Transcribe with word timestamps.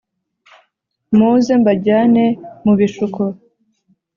Muze 1.17 1.53
mbajyane 1.61 2.25
mu 2.63 2.73
bishuko 2.79 3.21